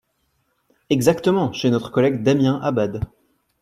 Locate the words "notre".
1.69-1.91